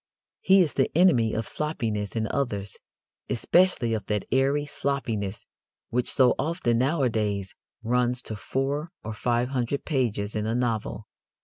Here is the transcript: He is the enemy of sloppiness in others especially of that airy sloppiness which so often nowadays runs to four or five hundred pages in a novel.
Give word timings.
He 0.39 0.61
is 0.61 0.73
the 0.73 0.89
enemy 0.97 1.35
of 1.35 1.47
sloppiness 1.47 2.15
in 2.15 2.27
others 2.31 2.79
especially 3.29 3.93
of 3.93 4.07
that 4.07 4.25
airy 4.31 4.65
sloppiness 4.65 5.45
which 5.91 6.09
so 6.11 6.33
often 6.39 6.79
nowadays 6.79 7.53
runs 7.83 8.23
to 8.23 8.35
four 8.35 8.89
or 9.03 9.13
five 9.13 9.49
hundred 9.49 9.85
pages 9.85 10.35
in 10.35 10.47
a 10.47 10.55
novel. 10.55 11.05